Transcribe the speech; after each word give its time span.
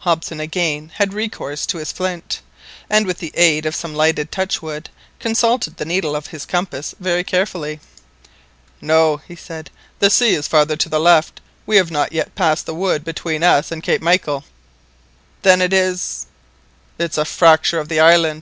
Hobson 0.00 0.38
again 0.38 0.90
had 0.96 1.14
recourse 1.14 1.64
to 1.64 1.78
his 1.78 1.92
flint, 1.92 2.42
and 2.90 3.06
with 3.06 3.16
the 3.20 3.32
aid 3.34 3.64
of 3.64 3.74
some 3.74 3.94
lighted 3.94 4.30
touchwood 4.30 4.90
consulted 5.18 5.78
the 5.78 5.86
needle 5.86 6.14
of 6.14 6.26
his 6.26 6.44
compass 6.44 6.94
very 7.00 7.24
carefully. 7.24 7.80
"No," 8.82 9.22
he 9.26 9.34
said, 9.34 9.70
"the 9.98 10.10
sea 10.10 10.34
is 10.34 10.46
farther 10.46 10.76
to 10.76 10.90
the 10.90 11.00
left, 11.00 11.40
we 11.64 11.76
have 11.78 11.90
not 11.90 12.12
yet 12.12 12.34
passed 12.34 12.66
the 12.66 12.74
wood 12.74 13.02
between 13.02 13.42
us 13.42 13.72
and 13.72 13.82
Cape 13.82 14.02
Michael." 14.02 14.44
"Then 15.40 15.62
it 15.62 15.72
is"—— 15.72 16.26
"It 16.98 17.12
is 17.12 17.16
a 17.16 17.24
fracture 17.24 17.78
of 17.80 17.88
the 17.88 17.98
island!" 17.98 18.40